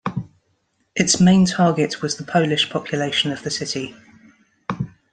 Its 0.95 1.19
main 1.19 1.45
target 1.45 2.01
was 2.01 2.17
the 2.17 2.23
Polish 2.23 2.71
population 2.71 3.31
of 3.31 3.43
the 3.43 3.51
city. 3.51 3.95